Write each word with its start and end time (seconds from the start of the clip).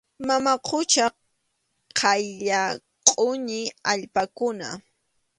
Mama 0.27 0.53
qucha 0.67 1.05
qaylla 1.99 2.61
qʼuñi 3.09 3.59
allpakuna. 3.91 4.67